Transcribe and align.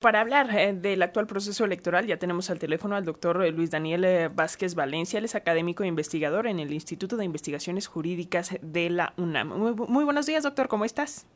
Para 0.00 0.22
hablar 0.22 0.48
eh, 0.56 0.72
del 0.72 1.02
actual 1.02 1.26
proceso 1.26 1.62
electoral, 1.62 2.06
ya 2.06 2.16
tenemos 2.16 2.48
al 2.48 2.58
teléfono 2.58 2.96
al 2.96 3.04
doctor 3.04 3.44
eh, 3.44 3.50
Luis 3.50 3.70
Daniel 3.70 4.06
eh, 4.06 4.30
Vázquez 4.34 4.74
Valencia, 4.74 5.18
él 5.18 5.26
es 5.26 5.34
académico 5.34 5.82
e 5.82 5.88
investigador 5.88 6.46
en 6.46 6.58
el 6.58 6.72
Instituto 6.72 7.18
de 7.18 7.26
Investigaciones 7.26 7.86
Jurídicas 7.86 8.56
de 8.62 8.88
la 8.88 9.12
UNAM. 9.18 9.48
Muy, 9.48 10.04
buenos 10.04 10.24
días, 10.24 10.42
doctor, 10.42 10.68
¿cómo 10.68 10.86
estás? 10.86 11.26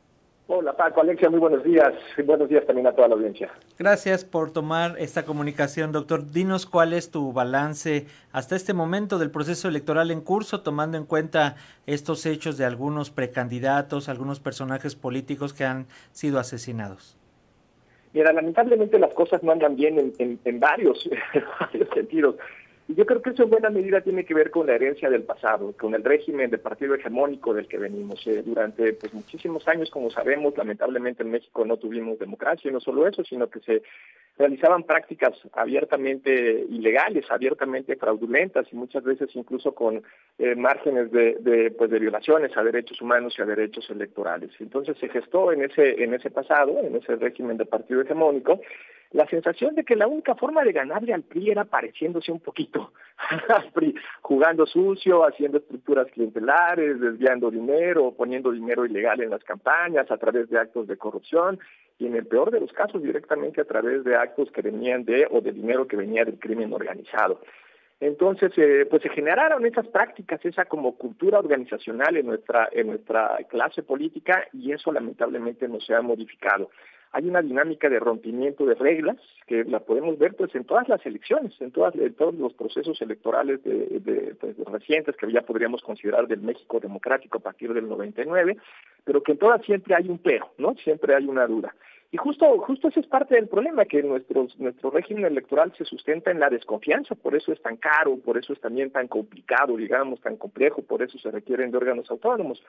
Hola 0.47 0.75
Paco, 0.75 1.01
Alexia, 1.01 1.29
muy 1.29 1.39
buenos 1.39 1.63
días. 1.63 1.93
buenos 2.25 2.49
días 2.49 2.65
también 2.65 2.87
a 2.87 2.93
toda 2.93 3.07
la 3.07 3.13
audiencia. 3.13 3.51
Gracias 3.77 4.25
por 4.25 4.49
tomar 4.49 4.95
esta 4.97 5.25
comunicación, 5.25 5.91
doctor. 5.91 6.31
Dinos 6.31 6.65
cuál 6.65 6.93
es 6.93 7.11
tu 7.11 7.33
balance 7.33 8.07
hasta 8.31 8.55
este 8.55 8.73
momento 8.73 9.19
del 9.19 9.29
proceso 9.29 9.67
electoral 9.67 10.09
en 10.09 10.21
curso, 10.21 10.61
tomando 10.61 10.97
en 10.97 11.05
cuenta 11.05 11.55
estos 11.85 12.25
hechos 12.25 12.57
de 12.57 12.65
algunos 12.65 13.11
precandidatos, 13.11 14.09
algunos 14.09 14.39
personajes 14.39 14.95
políticos 14.95 15.53
que 15.53 15.65
han 15.65 15.85
sido 16.13 16.39
asesinados. 16.39 17.15
Mira, 18.15 18.31
lamentablemente 18.31 18.97
las 18.97 19.13
cosas 19.13 19.43
no 19.43 19.51
andan 19.51 19.75
bien 19.75 20.13
en, 20.17 20.39
en, 20.41 20.59
varios, 20.61 21.09
varios 21.59 21.89
sentidos. 21.93 22.37
Y 22.87 22.95
yo 22.95 23.05
creo 23.05 23.21
que 23.21 23.31
eso 23.31 23.43
en 23.43 23.49
buena 23.49 23.69
medida 23.69 23.99
tiene 23.99 24.23
que 24.23 24.33
ver 24.33 24.51
con 24.51 24.67
la 24.67 24.75
herencia 24.75 25.09
del 25.09 25.23
pasado, 25.23 25.73
con 25.77 25.93
el 25.93 26.01
régimen 26.01 26.49
de 26.49 26.57
partido 26.57 26.95
hegemónico 26.95 27.53
del 27.53 27.67
que 27.67 27.77
venimos. 27.77 28.25
Eh, 28.25 28.41
durante 28.45 28.93
pues, 28.93 29.13
muchísimos 29.13 29.67
años, 29.67 29.89
como 29.89 30.09
sabemos, 30.09 30.57
lamentablemente 30.57 31.23
en 31.23 31.31
México 31.31 31.65
no 31.65 31.75
tuvimos 31.75 32.17
democracia, 32.17 32.69
y 32.69 32.73
no 32.73 32.79
solo 32.79 33.05
eso, 33.05 33.21
sino 33.25 33.49
que 33.49 33.59
se 33.59 33.81
realizaban 34.37 34.83
prácticas 34.83 35.33
abiertamente 35.53 36.65
ilegales, 36.69 37.25
abiertamente 37.29 37.95
fraudulentas 37.95 38.67
y 38.71 38.75
muchas 38.75 39.03
veces 39.03 39.29
incluso 39.33 39.73
con 39.73 40.03
eh, 40.37 40.55
márgenes 40.55 41.11
de, 41.11 41.37
de, 41.39 41.71
pues 41.71 41.89
de 41.89 41.99
violaciones 41.99 42.55
a 42.57 42.63
derechos 42.63 43.01
humanos 43.01 43.35
y 43.37 43.41
a 43.41 43.45
derechos 43.45 43.89
electorales. 43.89 44.51
Entonces 44.59 44.97
se 44.99 45.09
gestó 45.09 45.51
en 45.51 45.63
ese, 45.63 46.03
en 46.03 46.13
ese 46.13 46.31
pasado, 46.31 46.79
en 46.83 46.95
ese 46.95 47.15
régimen 47.15 47.57
de 47.57 47.65
partido 47.65 48.01
hegemónico, 48.01 48.59
la 49.15 49.25
sensación 49.27 49.75
de 49.75 49.85
que 49.85 49.95
la 49.95 50.07
única 50.07 50.35
forma 50.35 50.61
de 50.65 50.73
ganarle 50.73 51.13
al 51.13 51.23
PRI 51.23 51.51
era 51.51 51.63
pareciéndose 51.63 52.33
un 52.33 52.41
poquito 52.41 52.91
al 53.49 53.71
PRI, 53.71 53.95
jugando 54.21 54.65
sucio, 54.65 55.25
haciendo 55.25 55.59
estructuras 55.59 56.07
clientelares, 56.11 56.99
desviando 56.99 57.49
dinero, 57.49 58.13
poniendo 58.15 58.51
dinero 58.51 58.85
ilegal 58.85 59.21
en 59.21 59.29
las 59.29 59.41
campañas 59.45 60.11
a 60.11 60.17
través 60.17 60.49
de 60.49 60.59
actos 60.59 60.87
de 60.87 60.97
corrupción 60.97 61.57
y 61.97 62.07
en 62.07 62.15
el 62.15 62.27
peor 62.27 62.51
de 62.51 62.59
los 62.59 62.73
casos 62.73 63.01
directamente 63.01 63.61
a 63.61 63.65
través 63.65 64.03
de 64.03 64.17
actos 64.17 64.51
que 64.51 64.61
venían 64.61 65.05
de 65.05 65.25
o 65.31 65.39
de 65.39 65.53
dinero 65.53 65.87
que 65.87 65.95
venía 65.95 66.25
del 66.25 66.37
crimen 66.37 66.73
organizado. 66.73 67.39
Entonces, 68.01 68.51
eh, 68.57 68.85
pues 68.89 69.01
se 69.01 69.09
generaron 69.09 69.65
esas 69.65 69.87
prácticas, 69.87 70.43
esa 70.43 70.65
como 70.65 70.97
cultura 70.97 71.39
organizacional 71.39 72.17
en 72.17 72.25
nuestra 72.25 72.67
en 72.73 72.87
nuestra 72.87 73.37
clase 73.49 73.81
política 73.81 74.45
y 74.51 74.73
eso 74.73 74.91
lamentablemente 74.91 75.69
no 75.69 75.79
se 75.79 75.95
ha 75.95 76.01
modificado 76.01 76.69
hay 77.15 77.29
una 77.29 77.41
dinámica 77.41 77.87
de 77.87 77.97
rompimiento 77.97 78.65
de 78.65 78.75
reglas 78.75 79.15
que 79.47 79.63
la 79.63 79.79
podemos 79.79 80.19
ver 80.19 80.33
pues 80.35 80.53
en 80.53 80.65
todas 80.65 80.89
las 80.89 81.05
elecciones, 81.05 81.53
en, 81.61 81.71
todos 81.71 82.35
los 82.35 82.53
procesos 82.55 83.01
electorales 83.01 83.61
recientes 84.65 85.15
que 85.15 85.31
ya 85.31 85.41
podríamos 85.41 85.81
considerar 85.81 86.27
del 86.27 86.41
México 86.41 86.77
democrático 86.81 87.37
a 87.37 87.41
partir 87.41 87.73
del 87.73 87.87
99, 87.87 88.57
pero 89.05 89.23
que 89.23 89.31
en 89.31 89.37
todas 89.37 89.61
siempre 89.65 89.95
hay 89.95 90.09
un 90.09 90.17
pero, 90.17 90.51
¿no? 90.57 90.75
Siempre 90.75 91.15
hay 91.15 91.25
una 91.25 91.47
duda. 91.47 91.73
Y 92.11 92.17
justo, 92.17 92.45
justo 92.59 92.89
ese 92.89 92.99
es 92.99 93.07
parte 93.07 93.35
del 93.35 93.47
problema, 93.47 93.85
que 93.85 94.03
nuestro, 94.03 94.47
nuestro 94.57 94.91
régimen 94.91 95.23
electoral 95.23 95.73
se 95.77 95.85
sustenta 95.85 96.31
en 96.31 96.41
la 96.41 96.49
desconfianza, 96.49 97.15
por 97.15 97.33
eso 97.33 97.53
es 97.53 97.61
tan 97.61 97.77
caro, 97.77 98.17
por 98.17 98.37
eso 98.37 98.51
es 98.51 98.59
también 98.59 98.91
tan 98.91 99.07
complicado, 99.07 99.77
digamos, 99.77 100.19
tan 100.19 100.35
complejo, 100.35 100.81
por 100.81 101.01
eso 101.01 101.17
se 101.17 101.31
requieren 101.31 101.71
de 101.71 101.77
órganos 101.77 102.11
autónomos 102.11 102.61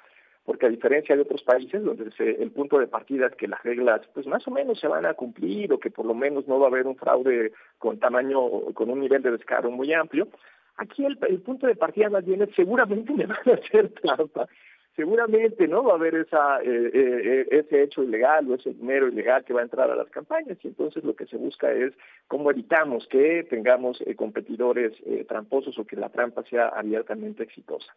porque 0.46 0.66
a 0.66 0.70
diferencia 0.70 1.16
de 1.16 1.22
otros 1.22 1.42
países 1.42 1.84
donde 1.84 2.10
el 2.18 2.50
punto 2.52 2.78
de 2.78 2.86
partida 2.86 3.26
es 3.26 3.34
que 3.34 3.48
las 3.48 3.62
reglas 3.64 4.00
pues 4.14 4.26
más 4.26 4.46
o 4.46 4.52
menos 4.52 4.78
se 4.78 4.86
van 4.86 5.04
a 5.04 5.14
cumplir 5.14 5.72
o 5.72 5.80
que 5.80 5.90
por 5.90 6.06
lo 6.06 6.14
menos 6.14 6.46
no 6.46 6.60
va 6.60 6.66
a 6.66 6.70
haber 6.70 6.86
un 6.86 6.96
fraude 6.96 7.52
con 7.78 7.98
tamaño, 7.98 8.40
con 8.72 8.88
un 8.88 9.00
nivel 9.00 9.22
de 9.22 9.32
descaro 9.32 9.70
muy 9.70 9.92
amplio, 9.92 10.28
aquí 10.76 11.04
el, 11.04 11.18
punto 11.40 11.66
de 11.66 11.74
partida 11.74 12.08
más 12.08 12.24
bien 12.24 12.42
es 12.42 12.50
seguramente 12.54 13.12
me 13.12 13.26
van 13.26 13.38
a 13.44 13.54
hacer 13.54 13.88
trampa, 14.00 14.48
seguramente 14.94 15.66
no 15.66 15.82
va 15.82 15.94
a 15.94 15.96
haber 15.96 16.14
esa 16.14 16.62
eh, 16.62 16.90
eh, 16.94 17.46
ese 17.50 17.82
hecho 17.82 18.04
ilegal 18.04 18.48
o 18.48 18.54
ese 18.54 18.72
dinero 18.72 19.08
ilegal 19.08 19.44
que 19.44 19.52
va 19.52 19.60
a 19.60 19.64
entrar 19.64 19.90
a 19.90 19.96
las 19.96 20.08
campañas 20.10 20.58
y 20.62 20.68
entonces 20.68 21.02
lo 21.02 21.16
que 21.16 21.26
se 21.26 21.36
busca 21.36 21.72
es 21.72 21.92
cómo 22.28 22.52
evitamos 22.52 23.08
que 23.08 23.44
tengamos 23.50 24.00
eh, 24.02 24.14
competidores 24.14 24.92
tramposos 25.26 25.76
o 25.76 25.84
que 25.84 25.96
la 25.96 26.08
trampa 26.08 26.44
sea 26.44 26.68
abiertamente 26.68 27.42
exitosa. 27.42 27.92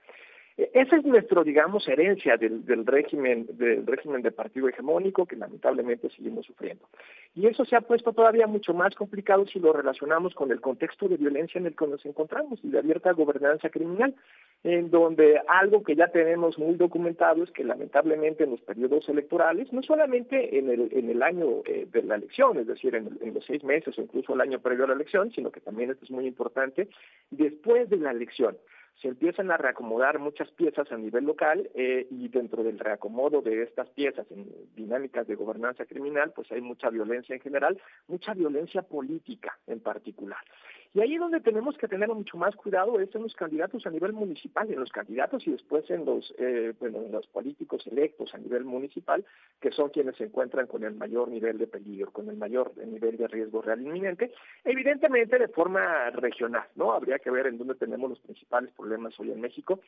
Esa 0.74 0.98
es 0.98 1.06
nuestro, 1.06 1.46
digamos, 1.46 1.88
herencia 1.88 2.36
del, 2.36 2.86
régimen 2.86 3.48
del 3.52 3.88
régimen 3.88 4.22
de 4.22 4.32
partido 4.32 4.68
hegemónico 4.68 5.26
que 5.26 5.38
lamentablemente 5.38 6.10
seguimos 6.10 6.46
sufriendo. 6.46 6.86
Y 7.34 7.48
eso 7.48 7.64
se 7.64 7.78
ha 7.78 7.82
puesto 7.82 8.12
todavía 8.12 8.46
mucho 8.46 8.74
más 8.74 8.94
complicado 8.94 9.46
si 9.48 9.58
lo 9.60 9.72
relacionamos 9.72 10.36
con 10.36 10.52
el 10.52 10.60
contexto 10.60 11.08
de 11.08 11.16
violencia 11.16 11.60
en 11.60 11.68
el 11.68 11.78
que 11.78 11.88
nos 11.88 12.06
encontramos 12.06 12.60
y 12.62 12.70
de 12.72 12.80
abierta 12.80 13.14
gobernanza 13.14 13.70
criminal, 13.70 14.14
en 14.66 14.92
donde 14.92 15.40
algo 15.48 15.82
que 15.82 15.96
ya 15.96 16.08
tenemos 16.08 16.60
muy 16.60 16.76
documentado 16.76 17.42
es 17.42 17.52
que 17.52 17.64
lamentablemente 17.64 18.44
en 18.44 18.52
los 18.52 18.62
periodos 18.62 19.08
electorales, 19.08 19.72
no 19.72 19.82
solamente 19.82 20.58
en 20.58 20.70
el, 20.70 21.24
año 21.24 21.62
eh, 21.66 21.88
de 21.90 22.04
la 22.04 22.16
elección, 22.16 22.58
es 22.58 22.68
decir, 22.68 22.96
en 22.96 23.34
los 23.34 23.46
seis 23.46 23.64
meses 23.64 23.98
o 23.98 24.02
incluso 24.02 24.34
el 24.34 24.42
año 24.42 24.60
previo 24.60 24.84
a 24.84 24.88
la 24.88 24.96
elección, 24.96 25.32
sino 25.32 25.52
que 25.52 25.62
también 25.62 25.92
esto 25.92 26.04
es 26.04 26.12
muy 26.12 26.28
importante, 26.28 26.90
después 27.32 27.90
de 27.90 27.98
la 27.98 28.12
elección 28.12 28.58
se 29.02 29.08
empiezan 29.08 29.50
a 29.52 29.58
reacomodar 29.58 30.20
muchas 30.20 30.50
piezas 30.52 30.92
a 30.92 30.98
nivel 30.98 31.24
local 31.24 31.70
eh, 31.74 32.08
y 32.10 32.28
dentro 32.28 32.64
del 32.64 32.80
reacomodo 32.80 33.42
de 33.42 33.64
estas 33.64 33.90
piezas 33.90 34.30
en 34.32 34.48
dinámicas 34.76 35.26
de 35.28 35.36
gobernanza 35.36 35.86
criminal, 35.86 36.34
pues 36.36 36.52
hay 36.52 36.62
mucha 36.62 36.90
violencia 36.90 37.36
en 37.36 37.42
general, 37.42 37.82
mucha 38.08 38.34
violencia 38.34 38.82
política 38.82 39.58
en 39.68 39.80
particular. 39.80 40.40
Y 40.92 41.02
ahí 41.02 41.18
donde 41.18 41.40
tenemos 41.40 41.78
que 41.78 41.88
tener 41.88 42.10
mucho 42.10 42.36
más 42.36 42.56
cuidado 42.56 43.00
es 43.00 43.14
en 43.14 43.22
los 43.22 43.36
candidatos 43.36 43.86
a 43.86 43.92
nivel 43.92 44.12
municipal, 44.12 44.72
en 44.72 44.80
los 44.80 44.92
candidatos 44.92 45.46
y 45.46 45.52
después 45.52 45.88
en 45.92 46.04
los, 46.04 46.34
eh, 46.40 46.74
bueno, 46.80 47.04
en 47.04 47.12
los 47.12 47.28
políticos 47.28 47.86
electos 47.86 48.34
a 48.34 48.40
nivel 48.40 48.66
municipal, 48.66 49.24
que 49.62 49.72
son 49.72 49.90
quienes 49.90 50.16
se 50.16 50.24
encuentran 50.24 50.66
con 50.66 50.84
el 50.84 50.96
mayor 50.96 51.30
nivel 51.30 51.60
de 51.60 51.68
peligro, 51.68 52.12
con 52.12 52.28
el 52.28 52.38
mayor 52.38 52.76
nivel 52.78 53.18
de 53.18 53.28
riesgo 53.28 53.62
real 53.62 53.82
inminente, 53.82 54.34
evidentemente 54.64 55.38
de 55.38 55.48
forma 55.50 56.10
regional, 56.10 56.66
¿no? 56.76 56.92
Habría 56.92 57.20
que 57.20 57.30
ver 57.30 57.46
en 57.46 57.60
dónde 57.60 57.76
tenemos 57.76 58.10
los 58.10 58.20
principales 58.22 58.72
problemas 58.72 59.20
hoy 59.20 59.32
en 59.32 59.42
México 59.42 59.82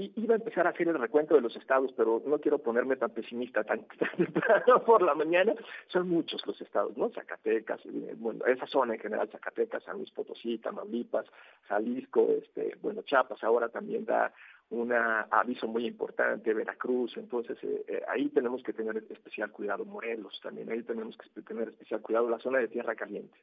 y 0.00 0.12
iba 0.16 0.34
a 0.34 0.38
empezar 0.38 0.66
a 0.66 0.70
hacer 0.70 0.88
el 0.88 0.98
recuento 0.98 1.34
de 1.34 1.42
los 1.42 1.54
estados, 1.56 1.92
pero 1.94 2.22
no 2.24 2.38
quiero 2.38 2.58
ponerme 2.58 2.96
tan 2.96 3.10
pesimista 3.10 3.62
tan, 3.64 3.86
por 4.86 5.02
la 5.02 5.14
mañana. 5.14 5.54
Son 5.88 6.08
muchos 6.08 6.44
los 6.46 6.58
estados, 6.60 6.96
¿no? 6.96 7.10
Zacatecas, 7.10 7.84
eh, 7.84 8.14
bueno, 8.16 8.46
esa 8.46 8.66
zona 8.66 8.94
en 8.94 9.00
general, 9.00 9.28
Zacatecas, 9.30 9.82
San 9.84 9.98
Luis 9.98 10.10
Potosí, 10.10 10.58
Tamaulipas, 10.58 11.26
Jalisco, 11.68 12.28
este, 12.30 12.76
bueno, 12.80 13.02
Chiapas 13.02 13.44
ahora 13.44 13.68
también 13.68 14.06
da 14.06 14.32
un 14.70 14.92
aviso 14.92 15.66
muy 15.66 15.84
importante, 15.84 16.54
Veracruz, 16.54 17.16
entonces 17.16 17.58
eh, 17.62 17.84
eh, 17.88 18.02
ahí 18.08 18.28
tenemos 18.28 18.62
que 18.62 18.72
tener 18.72 18.96
especial 18.96 19.50
cuidado, 19.50 19.84
Morelos 19.84 20.40
también, 20.42 20.70
ahí 20.70 20.82
tenemos 20.84 21.16
que 21.16 21.42
tener 21.42 21.68
especial 21.68 22.00
cuidado, 22.00 22.30
la 22.30 22.38
zona 22.38 22.58
de 22.58 22.68
Tierra 22.68 22.94
Caliente. 22.94 23.36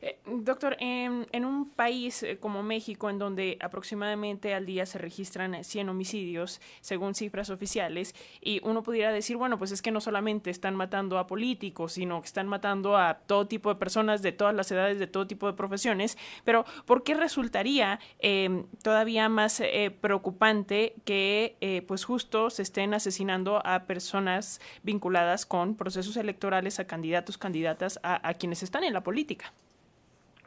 Eh, 0.00 0.18
doctor, 0.26 0.76
en, 0.80 1.44
un 1.44 1.70
país 1.70 2.22
eh, 2.22 2.38
como 2.38 2.62
México, 2.62 3.10
en 3.10 3.18
donde 3.18 3.58
aproximadamente 3.60 4.54
al 4.54 4.66
día 4.66 4.86
se 4.86 4.98
registran 4.98 5.62
100 5.62 5.88
homicidios, 5.88 6.60
según 6.80 7.14
cifras 7.14 7.50
oficiales, 7.50 8.14
y 8.40 8.60
uno 8.64 8.82
pudiera 8.82 9.12
decir, 9.12 9.36
bueno, 9.36 9.58
pues 9.58 9.72
es 9.72 9.82
que 9.82 9.90
no 9.90 10.00
solamente 10.00 10.50
están 10.50 10.74
matando 10.76 11.18
a 11.18 11.26
políticos, 11.26 11.92
sino 11.92 12.20
que 12.20 12.26
están 12.26 12.48
matando 12.48 12.96
a 12.96 13.14
todo 13.26 13.46
tipo 13.46 13.68
de 13.68 13.76
personas 13.76 14.22
de 14.22 14.32
todas 14.32 14.54
las 14.54 14.70
edades, 14.70 14.98
de 14.98 15.06
todo 15.06 15.26
tipo 15.26 15.46
de 15.46 15.52
profesiones, 15.54 16.16
pero 16.44 16.64
¿por 16.86 17.02
qué 17.02 17.14
resultaría 17.14 18.00
em, 18.18 18.64
todavía 18.82 19.28
más 19.28 19.60
eh, 19.60 19.94
preocupante 20.00 20.94
que 21.04 21.56
pues 21.86 22.04
justo 22.04 22.50
se 22.50 22.62
estén 22.62 22.94
asesinando 22.94 23.64
a 23.64 23.84
personas 23.84 24.60
vinculadas 24.82 25.46
con 25.46 25.76
procesos 25.76 26.16
electorales, 26.16 26.78
a 26.78 26.86
candidatos, 26.86 27.38
candidatas, 27.38 28.00
a 28.02 28.34
quienes 28.34 28.62
están 28.62 28.84
en 28.84 28.92
la 28.92 29.02
política? 29.02 29.52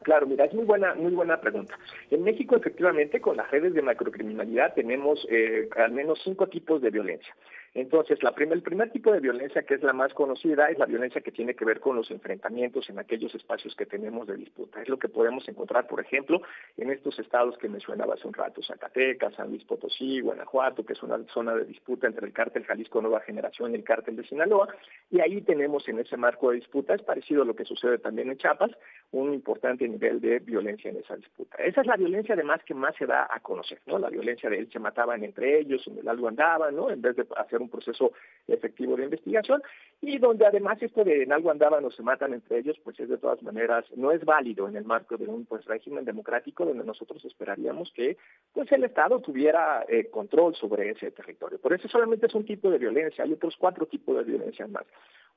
Claro, 0.06 0.28
mira, 0.28 0.46
es 0.46 0.54
muy 0.54 0.66
buena, 0.66 0.94
muy 0.94 1.14
buena 1.14 1.42
pregunta. 1.42 1.80
En 2.12 2.24
México, 2.24 2.56
efectivamente, 2.56 3.20
con 3.20 3.38
las 3.38 3.50
redes 3.50 3.74
de 3.74 3.82
macrocriminalidad 3.82 4.76
tenemos 4.76 5.26
eh, 5.32 5.68
al 5.76 5.94
menos 5.94 6.22
cinco 6.24 6.46
tipos 6.46 6.80
de 6.84 6.92
violencia. 6.92 7.36
Entonces, 7.76 8.20
el 8.22 8.62
primer 8.62 8.90
tipo 8.92 9.12
de 9.12 9.20
violencia, 9.20 9.64
que 9.64 9.74
es 9.74 9.84
la 9.84 9.92
más 9.92 10.14
conocida, 10.14 10.68
es 10.68 10.80
la 10.80 10.86
violencia 10.86 11.20
que 11.20 11.34
tiene 11.34 11.56
que 11.56 11.66
ver 11.66 11.82
con 11.82 11.98
los 11.98 12.10
enfrentamientos 12.10 12.90
en 12.90 13.00
aquellos 13.00 13.36
espacios 13.36 13.76
que 13.76 13.86
tenemos 13.86 14.28
de 14.28 14.38
disputa. 14.38 14.82
Es 14.82 14.88
lo 14.88 14.98
que 14.98 15.10
podemos 15.10 15.46
encontrar, 15.50 15.86
por 15.86 16.00
ejemplo, 16.00 16.42
en 16.78 16.90
estos 16.90 17.20
estados 17.20 17.58
que 17.58 17.68
mencionaba 17.68 18.14
hace 18.14 18.28
un 18.28 18.34
rato, 18.34 18.64
Zacatecas, 18.64 19.36
San 19.36 19.50
Luis 19.50 19.66
Potosí, 19.66 20.22
Guanajuato, 20.22 20.86
que 20.86 20.94
es 20.94 21.04
una 21.04 21.22
zona 21.34 21.54
de 21.54 21.66
disputa 21.66 22.08
entre 22.08 22.26
el 22.26 22.32
cártel 22.32 22.64
Jalisco 22.64 23.02
Nueva 23.02 23.20
Generación 23.20 23.72
y 23.72 23.76
el 23.76 23.84
cártel 23.84 24.16
de 24.16 24.24
Sinaloa, 24.24 24.70
y 25.12 25.20
ahí 25.20 25.42
tenemos 25.42 25.86
en 25.90 26.00
ese 26.00 26.16
marco 26.16 26.52
de 26.52 26.58
disputa, 26.58 26.94
es 26.94 27.02
parecido 27.02 27.42
a 27.42 27.46
lo 27.46 27.58
que 27.58 27.66
sucede 27.66 27.98
también 27.98 28.30
en 28.30 28.38
Chiapas, 28.38 28.72
un 29.12 29.34
importante 29.34 29.88
nivel 29.88 30.20
de 30.20 30.40
violencia 30.40 30.90
en 30.90 30.98
esa 30.98 31.16
disputa. 31.16 31.58
Esa 31.58 31.82
es 31.82 31.88
la 31.88 31.96
violencia 31.96 32.34
además 32.34 32.62
que 32.66 32.74
más 32.74 32.96
se 32.96 33.06
da 33.06 33.28
a 33.30 33.40
conocer, 33.40 33.80
¿no? 33.86 33.98
La 33.98 34.10
violencia 34.10 34.50
de 34.50 34.58
él 34.58 34.70
se 34.72 34.80
mataban 34.80 35.24
entre 35.24 35.60
ellos, 35.60 35.88
en 35.88 36.00
el 36.00 36.08
algo 36.08 36.28
andaban, 36.28 36.76
¿no? 36.76 36.90
En 36.90 37.02
vez 37.02 37.16
de 37.16 37.26
hacer 37.38 37.62
un 37.62 37.70
proceso 37.70 38.12
efectivo 38.48 38.96
de 38.96 39.06
investigación 39.06 39.62
y 40.02 40.18
donde 40.18 40.46
además 40.46 40.82
esto 40.82 41.04
de 41.04 41.24
en 41.24 41.32
algo 41.32 41.50
andaban 41.50 41.86
o 41.86 41.92
se 41.92 42.04
matan 42.04 42.34
entre 42.34 42.60
ellos, 42.60 42.78
pues 42.84 43.00
es 43.00 43.10
de 43.10 43.18
todas 43.18 43.42
maneras, 43.42 43.86
no 43.96 44.12
es 44.12 44.24
válido 44.26 44.68
en 44.68 44.76
el 44.76 44.86
marco 44.86 45.18
de 45.18 45.28
un 45.28 45.46
pues 45.46 45.66
régimen 45.66 46.06
democrático 46.06 46.66
donde 46.66 46.84
nosotros 46.84 47.24
esperaríamos 47.24 47.92
que 47.94 48.18
pues 48.54 48.72
el 48.72 48.84
Estado 48.84 49.20
tuviera 49.22 49.86
eh, 49.88 50.10
control 50.10 50.56
sobre 50.56 50.90
ese 50.90 51.12
territorio. 51.12 51.60
Por 51.60 51.74
eso 51.74 51.88
solamente 51.88 52.28
es 52.28 52.36
un 52.36 52.46
tipo 52.46 52.70
de 52.70 52.78
violencia, 52.78 53.24
hay 53.24 53.34
otros 53.34 53.56
cuatro 53.58 53.86
tipos 53.86 54.18
de 54.18 54.24
violencia 54.24 54.68
más. 54.68 54.86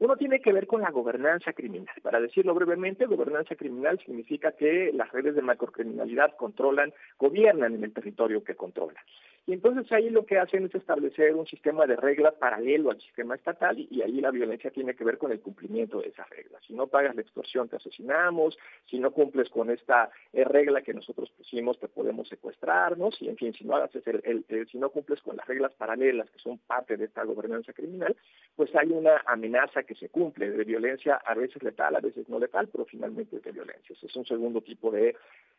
Uno 0.00 0.16
tiene 0.16 0.40
que 0.40 0.52
ver 0.52 0.68
con 0.68 0.80
la 0.80 0.90
gobernanza 0.90 1.52
criminal. 1.52 1.94
Para 2.02 2.20
decirlo 2.20 2.54
brevemente, 2.54 3.06
gobernanza 3.06 3.56
criminal 3.56 3.98
significa 3.98 4.52
que 4.52 4.92
las 4.92 5.10
redes 5.10 5.34
de 5.34 5.42
macrocriminalidad 5.42 6.36
controlan, 6.36 6.92
gobiernan 7.18 7.74
en 7.74 7.82
el 7.82 7.92
territorio 7.92 8.44
que 8.44 8.54
controlan. 8.54 9.02
Y 9.48 9.54
entonces 9.54 9.90
ahí 9.92 10.10
lo 10.10 10.26
que 10.26 10.38
hacen 10.38 10.66
es 10.66 10.74
establecer 10.74 11.34
un 11.34 11.46
sistema 11.46 11.86
de 11.86 11.96
reglas 11.96 12.34
paralelo 12.34 12.90
al 12.90 13.00
sistema 13.00 13.34
estatal 13.34 13.78
y, 13.78 14.02
ahí 14.02 14.20
la 14.20 14.30
violencia 14.30 14.70
tiene 14.70 14.94
que 14.94 15.04
ver 15.04 15.16
con 15.16 15.32
el 15.32 15.40
cumplimiento 15.40 16.02
de 16.02 16.08
esas 16.08 16.28
reglas. 16.28 16.62
Si 16.66 16.74
no 16.74 16.86
pagas 16.86 17.14
la 17.14 17.22
extorsión 17.22 17.66
te 17.66 17.76
asesinamos, 17.76 18.58
si 18.84 18.98
no 18.98 19.10
cumples 19.10 19.48
con 19.48 19.70
esta 19.70 20.10
eh, 20.34 20.44
regla 20.44 20.82
que 20.82 20.92
nosotros 20.92 21.30
pusimos 21.30 21.80
te 21.80 21.88
podemos 21.88 22.28
secuestrarnos 22.28 23.22
y 23.22 23.30
en 23.30 23.38
fin, 23.38 23.54
si 23.54 23.64
no 23.64 23.76
hagas 23.76 23.90
el, 23.94 24.44
si 24.70 24.76
no 24.76 24.90
cumples 24.90 25.22
con 25.22 25.38
las 25.38 25.46
reglas 25.46 25.72
paralelas 25.72 26.28
que 26.28 26.40
son 26.40 26.58
parte 26.58 26.98
de 26.98 27.06
esta 27.06 27.24
gobernanza 27.24 27.72
criminal, 27.72 28.14
pues 28.54 28.68
hay 28.76 28.90
una 28.90 29.22
amenaza 29.24 29.82
que 29.88 29.94
se 29.94 30.10
cumple 30.10 30.50
de 30.50 30.64
violencia 30.64 31.16
a 31.16 31.34
veces 31.34 31.62
letal, 31.62 31.96
a 31.96 32.00
veces 32.00 32.28
no 32.28 32.38
letal, 32.38 32.68
pero 32.68 32.84
finalmente 32.84 33.36
es 33.36 33.42
de 33.42 33.52
violencia. 33.52 33.96
Ese 33.96 34.06
es 34.06 34.16
un 34.16 34.26
segundo 34.26 34.60
tipo 34.60 34.90
de, 34.90 35.16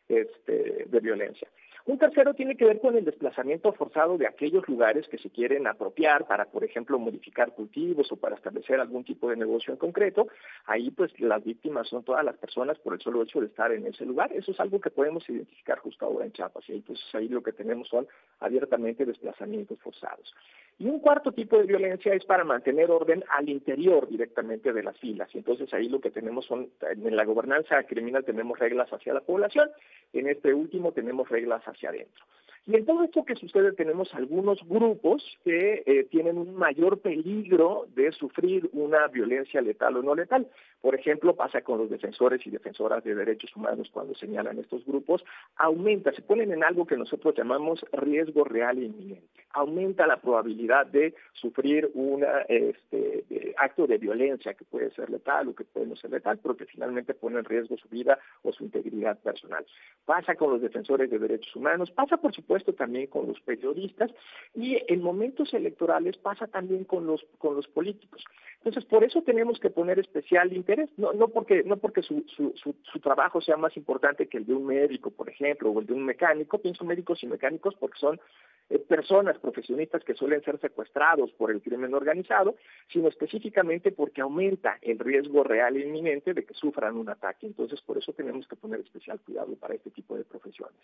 este, 0.08 0.86
de 0.86 1.00
violencia. 1.00 1.48
Un 1.86 1.98
tercero 1.98 2.34
tiene 2.34 2.56
que 2.56 2.66
ver 2.66 2.78
con 2.78 2.96
el 2.96 3.04
desplazamiento 3.04 3.72
forzado 3.72 4.18
de 4.18 4.26
aquellos 4.28 4.68
lugares 4.68 5.08
que 5.08 5.18
se 5.18 5.30
quieren 5.30 5.66
apropiar 5.66 6.26
para, 6.26 6.44
por 6.44 6.62
ejemplo, 6.62 6.98
modificar 6.98 7.52
cultivos 7.54 8.12
o 8.12 8.16
para 8.16 8.36
establecer 8.36 8.78
algún 8.78 9.02
tipo 9.02 9.28
de 9.30 9.36
negocio 9.36 9.72
en 9.72 9.78
concreto. 9.78 10.28
Ahí, 10.66 10.90
pues, 10.92 11.18
las 11.18 11.42
víctimas 11.42 11.88
son 11.88 12.04
todas 12.04 12.24
las 12.24 12.36
personas 12.36 12.78
por 12.78 12.94
el 12.94 13.00
solo 13.00 13.22
hecho 13.22 13.40
de 13.40 13.46
estar 13.46 13.72
en 13.72 13.86
ese 13.86 14.04
lugar. 14.04 14.32
Eso 14.32 14.52
es 14.52 14.60
algo 14.60 14.80
que 14.80 14.90
podemos 14.90 15.28
identificar 15.28 15.78
justo 15.78 16.04
ahora 16.04 16.26
en 16.26 16.32
Chiapas. 16.32 16.68
Y 16.68 16.74
ahí, 16.74 16.80
pues, 16.82 17.00
ahí 17.14 17.28
lo 17.28 17.42
que 17.42 17.52
tenemos 17.52 17.88
son 17.88 18.06
abiertamente 18.38 19.04
desplazamientos 19.04 19.80
forzados. 19.80 20.32
Y 20.80 20.88
un 20.88 20.98
cuarto 20.98 21.30
tipo 21.30 21.58
de 21.58 21.64
violencia 21.64 22.14
es 22.14 22.24
para 22.24 22.42
mantener 22.42 22.90
orden 22.90 23.22
al 23.28 23.50
interior 23.50 24.08
directamente 24.08 24.72
de 24.72 24.82
las 24.82 24.96
filas. 24.98 25.28
Y 25.34 25.38
entonces 25.38 25.70
ahí 25.74 25.90
lo 25.90 26.00
que 26.00 26.10
tenemos 26.10 26.46
son, 26.46 26.70
en 26.80 27.14
la 27.14 27.26
gobernanza 27.26 27.82
criminal 27.82 28.24
tenemos 28.24 28.58
reglas 28.58 28.90
hacia 28.90 29.12
la 29.12 29.20
población, 29.20 29.68
en 30.14 30.26
este 30.26 30.54
último 30.54 30.92
tenemos 30.92 31.28
reglas 31.28 31.62
hacia 31.64 31.90
adentro. 31.90 32.24
Y 32.66 32.76
en 32.76 32.86
todo 32.86 33.04
esto 33.04 33.26
que 33.26 33.36
sucede 33.36 33.72
tenemos 33.72 34.14
algunos 34.14 34.66
grupos 34.66 35.22
que 35.44 35.82
eh, 35.84 36.04
tienen 36.04 36.38
un 36.38 36.54
mayor 36.54 37.00
peligro 37.00 37.86
de 37.94 38.10
sufrir 38.12 38.70
una 38.72 39.06
violencia 39.08 39.60
letal 39.60 39.98
o 39.98 40.02
no 40.02 40.14
letal. 40.14 40.48
Por 40.80 40.94
ejemplo, 40.94 41.36
pasa 41.36 41.60
con 41.60 41.78
los 41.78 41.90
defensores 41.90 42.46
y 42.46 42.50
defensoras 42.50 43.04
de 43.04 43.14
derechos 43.14 43.54
humanos 43.54 43.90
cuando 43.92 44.14
señalan 44.14 44.58
estos 44.58 44.84
grupos, 44.86 45.22
aumenta, 45.56 46.12
se 46.12 46.22
ponen 46.22 46.52
en 46.52 46.64
algo 46.64 46.86
que 46.86 46.96
nosotros 46.96 47.34
llamamos 47.36 47.84
riesgo 47.92 48.44
real 48.44 48.78
e 48.78 48.86
inminente. 48.86 49.28
Aumenta 49.52 50.06
la 50.06 50.20
probabilidad 50.20 50.86
de 50.86 51.14
sufrir 51.32 51.90
un 51.94 52.24
este, 52.48 53.24
acto 53.58 53.86
de 53.86 53.98
violencia 53.98 54.54
que 54.54 54.64
puede 54.64 54.90
ser 54.92 55.10
letal 55.10 55.48
o 55.48 55.54
que 55.54 55.64
puede 55.64 55.86
no 55.86 55.96
ser 55.96 56.10
letal, 56.12 56.38
pero 56.42 56.56
que 56.56 56.66
finalmente 56.66 57.14
pone 57.14 57.38
en 57.38 57.44
riesgo 57.44 57.76
su 57.76 57.88
vida 57.88 58.18
o 58.42 58.52
su 58.52 58.64
integridad 58.64 59.18
personal. 59.18 59.66
Pasa 60.06 60.34
con 60.34 60.50
los 60.50 60.62
defensores 60.62 61.10
de 61.10 61.18
derechos 61.18 61.54
humanos, 61.54 61.90
pasa 61.90 62.16
por 62.16 62.32
supuesto 62.34 62.72
también 62.72 63.08
con 63.08 63.26
los 63.26 63.40
periodistas 63.40 64.10
y 64.54 64.78
en 64.88 65.02
momentos 65.02 65.52
electorales 65.52 66.16
pasa 66.16 66.46
también 66.46 66.84
con 66.84 67.06
los 67.06 67.68
políticos. 67.74 68.24
Entonces, 68.62 68.84
por 68.84 69.02
eso 69.04 69.22
tenemos 69.22 69.58
que 69.58 69.70
poner 69.70 69.98
especial 69.98 70.52
interés, 70.52 70.90
no, 70.98 71.28
porque 71.28 71.62
su, 72.02 72.22
su, 72.28 73.00
trabajo 73.00 73.40
sea 73.40 73.56
más 73.56 73.74
importante 73.74 74.28
que 74.28 74.36
el 74.36 74.44
de 74.44 74.52
un 74.52 74.66
médico, 74.66 75.10
por 75.10 75.30
ejemplo, 75.30 75.70
o 75.70 75.80
el 75.80 75.86
de 75.86 75.94
un 75.94 76.04
mecánico, 76.04 76.58
pienso 76.58 76.84
médicos 76.84 77.22
y 77.22 77.26
mecánicos 77.26 77.74
porque 77.76 77.98
son 77.98 78.20
eh, 78.68 78.78
personas 78.78 79.38
profesionistas 79.38 80.04
que 80.04 80.12
suelen 80.12 80.42
ser 80.42 80.60
secuestrados 80.60 81.32
por 81.32 81.50
el 81.50 81.62
crimen 81.62 81.94
organizado, 81.94 82.56
sino 82.92 83.08
específicamente 83.08 83.92
porque 83.92 84.20
aumenta 84.20 84.76
el 84.82 84.98
riesgo 84.98 85.42
real 85.42 85.76
e 85.76 85.86
inminente 85.86 86.34
de 86.34 86.44
que 86.44 86.52
sufran 86.52 86.98
un 86.98 87.08
ataque. 87.08 87.46
Entonces, 87.46 87.80
por 87.80 87.96
eso 87.96 88.12
tenemos 88.12 88.46
que 88.46 88.56
poner 88.56 88.80
especial 88.80 89.20
cuidado 89.20 89.56
para 89.56 89.74
este 89.74 89.90
tipo 89.90 90.18
de 90.18 90.24
profesiones. 90.24 90.82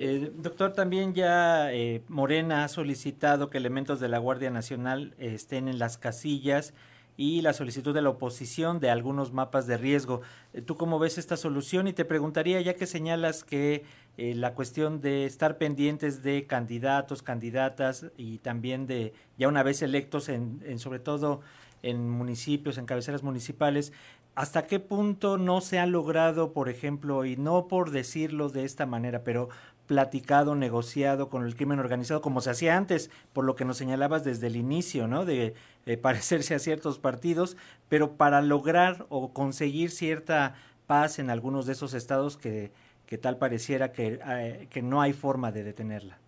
Eh, 0.00 0.30
doctor, 0.36 0.74
también 0.74 1.12
ya 1.12 1.72
eh, 1.72 2.02
Morena 2.06 2.62
ha 2.62 2.68
solicitado 2.68 3.50
que 3.50 3.58
elementos 3.58 3.98
de 3.98 4.08
la 4.08 4.18
Guardia 4.18 4.48
Nacional 4.48 5.12
eh, 5.18 5.32
estén 5.34 5.66
en 5.66 5.80
las 5.80 5.98
casillas 5.98 6.72
y 7.16 7.40
la 7.40 7.52
solicitud 7.52 7.92
de 7.92 8.02
la 8.02 8.10
oposición 8.10 8.78
de 8.78 8.90
algunos 8.90 9.32
mapas 9.32 9.66
de 9.66 9.76
riesgo. 9.76 10.20
¿Tú 10.66 10.76
cómo 10.76 11.00
ves 11.00 11.18
esta 11.18 11.36
solución? 11.36 11.88
Y 11.88 11.92
te 11.94 12.04
preguntaría, 12.04 12.60
ya 12.60 12.74
que 12.74 12.86
señalas 12.86 13.42
que 13.42 13.84
la 14.16 14.54
cuestión 14.54 15.00
de 15.00 15.26
estar 15.26 15.58
pendientes 15.58 16.22
de 16.22 16.46
candidatos, 16.46 17.22
candidatas 17.22 18.06
y 18.16 18.38
también 18.38 18.86
de, 18.86 19.14
ya 19.36 19.48
una 19.48 19.64
vez 19.64 19.82
electos, 19.82 20.28
en, 20.28 20.60
en 20.64 20.78
sobre 20.78 21.00
todo 21.00 21.40
en 21.82 22.08
municipios, 22.08 22.78
en 22.78 22.86
cabeceras 22.86 23.24
municipales, 23.24 23.92
¿hasta 24.36 24.68
qué 24.68 24.78
punto 24.78 25.38
no 25.38 25.60
se 25.60 25.80
ha 25.80 25.86
logrado, 25.86 26.52
por 26.52 26.68
ejemplo, 26.68 27.24
y 27.24 27.36
no 27.36 27.66
por 27.66 27.90
decirlo 27.90 28.48
de 28.48 28.64
esta 28.64 28.86
manera, 28.86 29.24
pero 29.24 29.48
platicado, 29.88 30.54
negociado 30.54 31.28
con 31.28 31.44
el 31.44 31.56
crimen 31.56 31.80
organizado, 31.80 32.20
como 32.20 32.40
se 32.40 32.50
hacía 32.50 32.76
antes, 32.76 33.10
por 33.32 33.44
lo 33.44 33.56
que 33.56 33.64
nos 33.64 33.78
señalabas 33.78 34.22
desde 34.22 34.46
el 34.46 34.54
inicio, 34.54 35.08
¿no? 35.08 35.24
De 35.24 35.54
eh, 35.86 35.96
parecerse 36.00 36.54
a 36.54 36.60
ciertos 36.60 37.00
partidos, 37.00 37.56
pero 37.88 38.12
para 38.12 38.40
lograr 38.40 39.06
o 39.08 39.32
conseguir 39.32 39.90
cierta 39.90 40.54
paz 40.86 41.18
en 41.18 41.30
algunos 41.30 41.66
de 41.66 41.72
esos 41.72 41.94
estados 41.94 42.36
que, 42.36 42.70
que 43.06 43.18
tal 43.18 43.38
pareciera 43.38 43.90
que, 43.90 44.20
eh, 44.24 44.68
que 44.70 44.82
no 44.82 45.00
hay 45.00 45.12
forma 45.12 45.50
de 45.50 45.64
detenerla. 45.64 46.18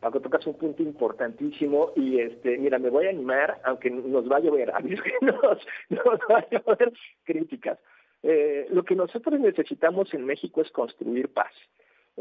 Paco, 0.00 0.20
tocas 0.20 0.46
un 0.46 0.54
punto 0.54 0.82
importantísimo 0.82 1.92
y 1.94 2.20
este, 2.20 2.56
mira, 2.56 2.78
me 2.78 2.88
voy 2.88 3.06
a 3.06 3.10
animar, 3.10 3.60
aunque 3.64 3.90
nos 3.90 4.30
va 4.30 4.38
a 4.38 4.40
llover, 4.40 4.70
a 4.74 4.80
nos, 4.80 4.96
nos 5.90 6.18
va 6.30 6.38
a 6.38 6.48
llover 6.48 6.92
críticas. 7.24 7.78
Eh, 8.22 8.66
lo 8.70 8.84
que 8.84 8.94
nosotros 8.94 9.38
necesitamos 9.40 10.12
en 10.14 10.24
México 10.24 10.62
es 10.62 10.70
construir 10.70 11.28
paz. 11.28 11.52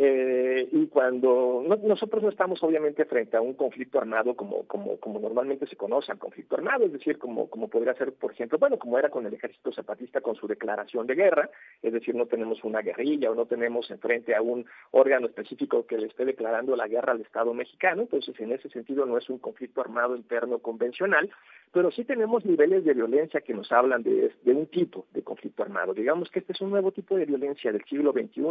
Eh, 0.02 0.66
y 0.72 0.88
cuando 0.88 1.62
nosotros 1.84 2.24
no 2.24 2.30
estamos 2.30 2.64
obviamente 2.64 3.04
frente 3.04 3.36
a 3.36 3.42
un 3.42 3.54
conflicto 3.54 4.00
armado 4.00 4.34
como, 4.34 4.64
como, 4.66 4.98
como 4.98 5.20
normalmente 5.20 5.68
se 5.68 5.76
conoce 5.76 6.14
al 6.14 6.18
conflicto 6.18 6.56
armado, 6.56 6.86
es 6.86 6.94
decir, 6.94 7.18
como, 7.18 7.50
como 7.50 7.68
podría 7.68 7.94
ser, 7.96 8.14
por 8.14 8.32
ejemplo, 8.32 8.58
bueno, 8.58 8.80
como 8.80 8.98
era 8.98 9.10
con 9.10 9.26
el 9.26 9.34
ejército 9.34 9.74
zapatista 9.74 10.22
con 10.22 10.36
su 10.36 10.48
declaración 10.48 11.06
de 11.06 11.16
guerra, 11.16 11.50
es 11.82 11.92
decir, 11.92 12.16
no 12.16 12.28
tenemos 12.28 12.64
una 12.64 12.80
guerrilla 12.80 13.30
o 13.30 13.36
no 13.36 13.46
tenemos 13.46 13.92
enfrente 13.92 14.34
a 14.34 14.42
un 14.42 14.66
órgano 14.92 15.28
específico 15.28 15.86
que 15.86 15.98
le 15.98 16.08
esté 16.08 16.24
declarando 16.24 16.78
la 16.78 16.88
guerra 16.88 17.12
al 17.12 17.20
Estado 17.20 17.54
mexicano, 17.54 18.04
entonces 18.04 18.40
en 18.40 18.54
ese 18.54 18.70
sentido 18.70 19.06
no 19.06 19.18
es 19.18 19.30
un 19.30 19.40
conflicto 19.40 19.82
armado 19.82 20.16
interno 20.16 20.60
convencional, 20.60 21.30
pero 21.72 21.92
sí 21.92 22.04
tenemos 22.04 22.46
niveles 22.46 22.84
de 22.84 22.94
violencia 22.94 23.42
que 23.42 23.54
nos 23.54 23.72
hablan 23.72 24.04
de, 24.04 24.32
un 24.46 24.68
tipo 24.68 25.06
de 25.14 25.22
conflicto 25.22 25.64
armado. 25.64 25.94
Digamos 25.94 26.30
que 26.30 26.40
este 26.40 26.54
es 26.54 26.62
un 26.62 26.72
nuevo 26.72 26.92
tipo 26.92 27.16
de 27.16 27.26
violencia 27.26 27.72
del 27.72 27.84
siglo 27.86 28.12
XXI, 28.12 28.42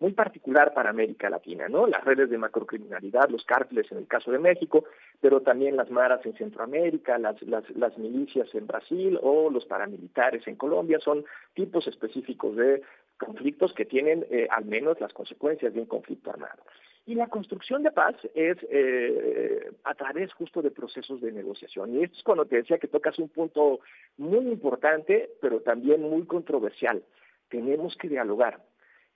muy 0.00 0.12
particular 0.12 0.74
para 0.74 0.90
América 0.90 1.30
Latina, 1.30 1.68
¿no? 1.68 1.86
Las 1.86 2.04
redes 2.04 2.30
de 2.30 2.38
macrocriminalidad, 2.38 3.28
los 3.28 3.44
cárteles 3.44 3.90
en 3.92 3.98
el 3.98 4.06
caso 4.06 4.32
de 4.32 4.38
México, 4.38 4.84
pero 5.20 5.40
también 5.40 5.76
las 5.76 5.90
maras 5.90 6.24
en 6.26 6.34
Centroamérica, 6.34 7.18
las 7.18 7.98
milicias 7.98 8.52
en 8.54 8.66
Brasil 8.66 9.18
o 9.22 9.50
los 9.50 9.64
paramilitares 9.66 10.46
en 10.48 10.56
Colombia, 10.56 10.98
son 11.00 11.24
tipos 11.54 11.86
específicos 11.86 12.56
de 12.56 12.82
conflictos 13.18 13.72
que 13.72 13.84
tienen 13.84 14.26
eh, 14.30 14.48
al 14.50 14.64
menos 14.64 15.00
las 15.00 15.12
consecuencias 15.12 15.72
de 15.72 15.80
un 15.80 15.86
conflicto 15.86 16.30
armado. 16.30 16.62
Y 17.06 17.14
la 17.14 17.28
construcción 17.28 17.82
de 17.82 17.90
paz 17.90 18.14
es 18.34 18.56
eh, 18.70 19.70
a 19.84 19.94
través 19.94 20.32
justo 20.32 20.62
de 20.62 20.70
procesos 20.70 21.20
de 21.20 21.32
negociación. 21.32 21.94
Y 21.94 22.04
esto 22.04 22.16
es 22.16 22.22
cuando 22.22 22.46
te 22.46 22.56
decía 22.56 22.78
que 22.78 22.88
tocas 22.88 23.18
un 23.18 23.28
punto 23.28 23.80
muy 24.16 24.46
importante, 24.48 25.30
pero 25.40 25.60
también 25.60 26.00
muy 26.00 26.24
controversial. 26.24 27.02
Tenemos 27.50 27.94
que 27.96 28.08
dialogar. 28.08 28.62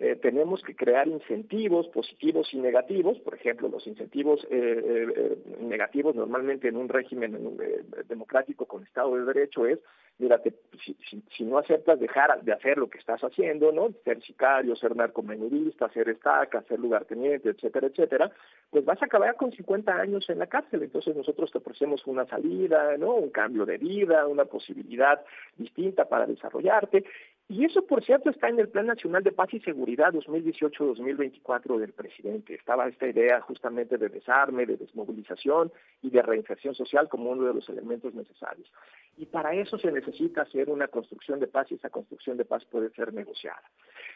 Eh, 0.00 0.17
tenemos 0.17 0.62
que 0.62 0.76
crear 0.76 1.09
incentivos 1.09 1.88
positivos 1.88 2.52
y 2.52 2.59
negativos. 2.59 3.19
Por 3.21 3.35
ejemplo, 3.35 3.69
los 3.69 3.87
incentivos 3.87 4.47
eh, 4.50 5.37
negativos 5.61 6.14
normalmente 6.14 6.69
en 6.69 6.76
un 6.76 6.88
régimen 6.88 7.59
democrático 8.09 8.67
con 8.67 8.85
Estado 8.85 9.17
de 9.17 9.25
Derecho 9.25 9.67
es 9.67 9.81
mira, 10.19 10.40
si, 11.37 11.45
no 11.45 11.59
aceptas 11.59 11.99
dejar 12.00 12.43
de 12.43 12.52
hacer 12.52 12.76
lo 12.78 12.90
que 12.90 12.99
estás 12.99 13.21
haciendo, 13.23 13.73
¿no? 13.73 13.90
Ser 14.05 14.21
sicario, 14.23 14.75
ser 14.76 14.97
narcomenudista, 14.97 15.88
ser 15.90 16.09
estaca, 16.09 16.62
ser 16.62 16.81
lugarteniente, 16.81 17.50
etcétera, 17.50 17.87
etcétera, 17.87 18.31
pues 18.71 18.85
vas 18.85 19.00
a 19.00 19.07
acabar 19.07 19.37
con 19.37 19.52
50 19.52 19.93
años 19.93 20.28
en 20.28 20.40
la 20.40 20.47
cárcel. 20.47 20.83
Entonces 20.83 21.17
nosotros 21.17 21.50
te 21.52 21.59
ofrecemos 21.59 22.07
una 22.07 22.26
salida, 22.26 22.97
¿no? 22.99 23.14
Un 23.14 23.31
cambio 23.31 23.64
de 23.64 23.78
vida, 23.78 24.26
una 24.26 24.45
posibilidad 24.45 25.25
distinta 25.57 26.09
para 26.09 26.26
desarrollarte 26.26 27.05
Y 27.50 27.64
eso, 27.64 27.81
por 27.87 28.05
cierto, 28.05 28.28
está 28.28 28.50
en 28.50 28.61
el 28.61 28.69
Plan 28.69 28.87
Nacional 28.87 29.23
de 29.23 29.33
Paz 29.33 29.49
y 29.55 29.61
Seguridad 29.61 30.12
2018-2024 30.12 31.78
del 31.78 31.95
presidente. 31.95 32.55
Estaba 32.55 32.87
esta 32.88 33.09
idea 33.09 33.40
justamente 33.40 33.97
de 33.97 34.11
desarme, 34.11 34.67
de 34.67 34.76
desmovilización 34.76 35.73
y 36.02 36.11
de 36.11 36.21
reinserción 36.21 36.75
social 36.75 37.09
como 37.09 37.31
uno 37.31 37.47
de 37.47 37.55
los 37.55 37.67
elementos 37.71 38.12
necesarios. 38.12 38.71
Y 39.17 39.25
para 39.26 39.55
eso 39.55 39.78
se 39.78 39.90
necesita 39.90 40.43
hacer 40.43 40.69
una 40.69 40.88
construcción 40.88 41.40
de 41.40 41.47
paz 41.47 41.73
y 41.73 41.76
esa 41.76 41.88
construcción 41.88 42.37
de 42.37 42.45
paz 42.45 42.67
puede 42.67 42.90
ser 42.90 43.14
negociada. 43.14 43.62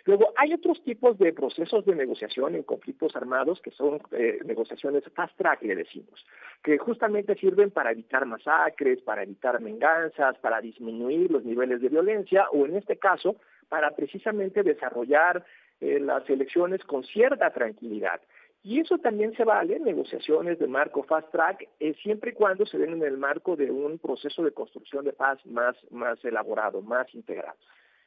Luego, 0.05 0.33
hay 0.37 0.53
otros 0.53 0.83
tipos 0.85 1.17
de 1.19 1.33
procesos 1.33 1.87
de 1.87 1.95
negociación 1.95 2.55
en 2.55 2.65
conflictos 2.65 3.17
armados 3.17 3.61
que 3.63 3.71
son 3.71 4.01
eh, 4.13 4.41
negociaciones 4.45 5.05
fast 5.15 5.37
track, 5.39 5.63
le 5.63 5.77
decimos, 5.77 6.25
que 6.63 6.77
justamente 6.77 7.35
sirven 7.37 7.71
para 7.71 7.93
evitar 7.93 8.27
masacres, 8.27 9.01
para 9.01 9.23
evitar 9.23 9.63
venganzas, 9.63 10.39
para 10.39 10.61
disminuir 10.61 11.31
los 11.31 11.45
niveles 11.45 11.81
de 11.81 11.89
violencia 11.89 12.49
o 12.51 12.67
en 12.67 12.77
este 12.77 12.97
caso, 12.97 13.22
para 13.69 13.91
precisamente 13.93 14.63
desarrollar 14.63 15.45
eh, 15.81 15.99
las 15.99 16.29
elecciones 16.29 16.85
con 16.85 17.05
cierta 17.05 17.51
tranquilidad. 17.51 18.21
Y 18.65 18.79
eso 18.79 18.99
también 18.99 19.35
se 19.35 19.45
vale 19.45 19.77
en 19.77 19.83
negociaciones 19.83 20.59
de 20.59 20.69
marco 20.69 21.03
fast 21.03 21.33
track, 21.33 21.69
eh, 21.81 21.95
siempre 22.03 22.31
y 22.31 22.35
cuando 22.35 22.65
se 22.65 22.79
den 22.79 22.93
en 22.93 23.03
el 23.03 23.19
marco 23.19 23.57
de 23.57 23.71
un 23.71 23.99
proceso 23.99 24.45
de 24.45 24.53
construcción 24.53 25.05
de 25.05 25.13
paz 25.13 25.45
más, 25.47 25.75
más 25.91 26.25
elaborado, 26.25 26.81
más 26.83 27.13
integral. 27.15 27.57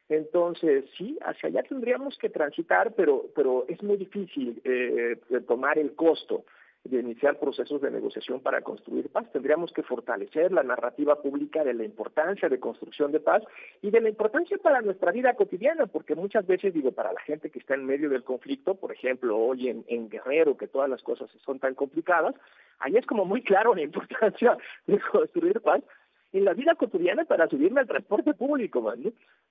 Entonces, 0.08 0.86
sí, 0.98 1.18
hacia 1.22 1.50
allá 1.50 1.64
tendríamos 1.64 2.18
que 2.18 2.30
transitar, 2.30 2.94
pero, 2.94 3.26
pero 3.36 3.66
es 3.68 3.82
muy 3.84 3.98
difícil 3.98 4.62
eh, 4.64 5.18
tomar 5.48 5.78
el 5.78 5.96
costo 5.96 6.46
de 6.86 7.00
iniciar 7.00 7.40
procesos 7.40 7.82
de 7.82 7.90
negociación 7.90 8.40
para 8.40 8.62
construir 8.62 9.10
paz. 9.10 9.30
Tendríamos 9.32 9.72
que 9.74 9.84
fortalecer 9.84 10.52
la 10.52 10.64
narrativa 10.64 11.22
pública 11.22 11.64
de 11.64 11.74
la 11.74 11.84
importancia 11.84 12.48
de 12.48 12.60
construcción 12.60 13.12
de 13.12 13.20
paz 13.20 13.44
y 13.82 13.90
de 13.90 14.02
la 14.02 14.10
importancia 14.10 14.58
para 14.60 14.82
nuestra 14.82 15.12
vida 15.12 15.34
cotidiana, 15.34 15.88
porque 15.88 16.16
muchas 16.16 16.46
veces, 16.46 16.74
digo, 16.74 16.92
para 16.92 17.12
la 17.12 17.20
gente 17.22 17.50
que 17.50 17.60
está 17.60 17.74
en 17.74 17.86
medio 17.86 18.10
del 18.10 18.24
conflicto, 18.24 18.76
por 18.76 18.92
ejemplo, 18.92 19.38
hoy 19.38 19.70
en, 19.70 20.10
Guerrero, 20.10 20.56
que 20.58 20.68
todas 20.68 20.90
las 20.90 21.02
cosas 21.02 21.30
son 21.44 21.60
tan 21.60 21.74
complicadas, 21.74 22.36
ahí 22.80 22.96
es 22.96 23.06
como 23.06 23.26
muy 23.26 23.42
claro 23.42 23.74
la 23.74 23.82
importancia 23.82 24.58
de 24.86 25.00
construir 25.12 25.60
paz, 25.62 25.82
en 26.38 26.46
la 26.46 26.54
vida 26.54 26.76
cotidiana 26.76 27.26
para 27.26 27.48
subirme 27.48 27.82
al 27.82 27.88
transporte 27.88 28.34
público, 28.34 28.94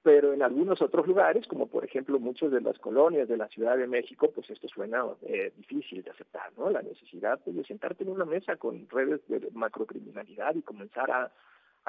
pero 0.02 0.32
en 0.32 0.42
algunos 0.42 0.82
otros 0.82 1.06
lugares, 1.06 1.46
como 1.46 1.66
por 1.66 1.84
ejemplo 1.84 2.18
muchos 2.18 2.52
de 2.52 2.60
las 2.60 2.78
colonias 2.78 3.28
de 3.28 3.36
la 3.36 3.48
Ciudad 3.48 3.76
de 3.76 3.86
México, 3.86 4.30
pues 4.34 4.50
esto 4.50 4.68
suena 4.68 5.04
eh, 5.22 5.52
difícil 5.56 6.02
de 6.02 6.10
aceptar, 6.10 6.52
¿no? 6.58 6.70
La 6.70 6.82
necesidad 6.82 7.40
pues, 7.42 7.56
de 7.56 7.64
sentarte 7.64 8.04
en 8.04 8.10
una 8.10 8.24
mesa 8.24 8.56
con 8.56 8.88
redes 8.90 9.20
de 9.28 9.48
macrocriminalidad 9.52 10.54
y 10.54 10.62
comenzar 10.62 11.10
a 11.10 11.30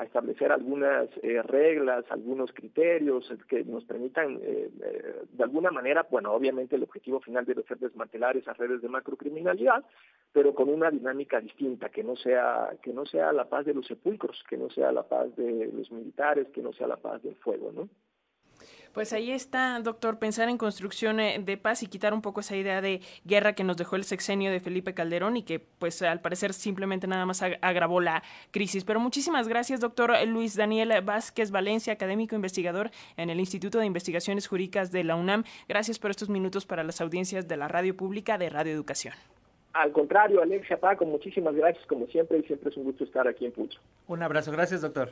establecer 0.04 0.52
algunas 0.52 1.08
eh, 1.24 1.42
reglas, 1.42 2.04
algunos 2.10 2.52
criterios 2.52 3.32
que 3.48 3.64
nos 3.64 3.86
permitan, 3.86 4.40
eh, 4.42 4.70
eh, 4.82 5.24
de 5.32 5.44
alguna 5.44 5.72
manera, 5.72 6.06
bueno, 6.10 6.34
obviamente 6.34 6.76
el 6.76 6.84
objetivo 6.84 7.22
final 7.22 7.46
debe 7.46 7.64
ser 7.64 7.78
desmantelar 7.80 8.36
esas 8.36 8.58
redes 8.58 8.82
de 8.82 8.90
macrocriminalidad, 8.90 9.86
pero 10.36 10.54
con 10.54 10.68
una 10.68 10.92
dinámica 10.92 11.40
distinta, 11.40 11.88
que 11.88 12.04
no 12.04 12.18
sea 12.18 12.76
que 12.84 12.92
no 12.92 13.06
sea 13.06 13.32
la 13.32 13.46
paz 13.46 13.66
de 13.66 13.74
los 13.74 13.88
sepulcros, 13.88 14.44
que 14.50 14.58
no 14.58 14.70
sea 14.70 14.92
la 14.92 15.04
paz 15.04 15.34
de 15.38 15.72
los 15.74 15.90
militares, 15.92 16.50
que 16.54 16.62
no 16.62 16.74
sea 16.74 16.88
la 16.88 16.98
paz 16.98 17.24
del 17.24 17.38
fuego, 17.38 17.72
¿no? 17.72 17.88
Pues 18.92 19.14
ahí 19.14 19.32
está, 19.32 19.80
doctor, 19.80 20.20
pensar 20.20 20.50
en 20.50 20.58
construcción 20.58 21.22
eh, 21.22 21.42
de 21.42 21.56
paz 21.56 21.84
y 21.84 21.88
quitar 21.88 22.14
un 22.14 22.22
poco 22.22 22.42
esa 22.42 22.58
idea 22.58 22.82
de 22.82 23.00
guerra 23.24 23.54
que 23.54 23.64
nos 23.64 23.78
dejó 23.78 23.96
el 23.96 24.04
sexenio 24.04 24.52
de 24.52 24.60
Felipe 24.60 24.94
Calderón 24.94 25.38
y 25.38 25.44
que 25.44 25.60
pues 25.60 26.02
al 26.02 26.20
parecer 26.20 26.54
simplemente 26.54 27.08
nada 27.08 27.26
más 27.26 27.42
agravó 27.42 28.02
la 28.02 28.22
crisis. 28.52 28.84
Pero 28.84 29.00
muchísimas 29.00 29.48
gracias, 29.48 29.80
doctor 29.80 30.14
Luis 30.28 30.58
Daniel 30.58 31.02
Vázquez 31.02 31.52
Valencia, 31.52 31.94
académico 31.94 32.36
investigador 32.36 32.92
en 33.16 33.30
el 33.30 33.40
Instituto 33.40 33.80
de 33.80 33.86
Investigaciones 33.86 34.48
Jurídicas 34.48 34.92
de 34.92 35.06
la 35.06 35.16
UNAM. 35.16 35.46
Gracias 35.70 35.98
por 35.98 36.12
estos 36.12 36.28
minutos 36.28 36.66
para 36.66 36.84
las 36.84 37.00
audiencias 37.00 37.48
de 37.48 37.56
la 37.56 37.70
radio 37.70 37.96
pública 37.96 38.38
de 38.38 38.50
Radio 38.50 38.74
Educación. 38.74 39.14
Al 39.76 39.92
contrario, 39.92 40.42
Alexia 40.42 40.80
Paco, 40.80 41.04
muchísimas 41.04 41.54
gracias 41.54 41.86
como 41.88 42.08
siempre 42.08 42.38
y 42.38 42.44
siempre 42.44 42.70
es 42.70 42.78
un 42.78 42.86
gusto 42.86 43.04
estar 43.04 43.28
aquí 43.28 43.46
en 43.46 43.52
Pucho. 43.52 43.78
Un 44.08 44.24
abrazo, 44.24 44.50
gracias 44.54 44.82
doctor. 44.82 45.10